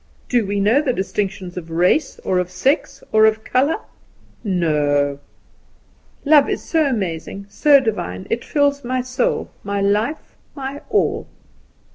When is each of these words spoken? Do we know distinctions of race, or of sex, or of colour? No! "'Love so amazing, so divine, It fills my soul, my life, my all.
Do 0.29 0.47
we 0.47 0.59
know 0.59 0.81
distinctions 0.81 1.57
of 1.57 1.69
race, 1.69 2.17
or 2.23 2.39
of 2.39 2.49
sex, 2.49 3.03
or 3.11 3.25
of 3.27 3.43
colour? 3.43 3.75
No! 4.43 5.19
"'Love 6.25 6.49
so 6.57 6.87
amazing, 6.87 7.45
so 7.49 7.79
divine, 7.79 8.25
It 8.31 8.43
fills 8.43 8.83
my 8.83 9.01
soul, 9.01 9.51
my 9.63 9.79
life, 9.79 10.35
my 10.55 10.81
all. 10.89 11.27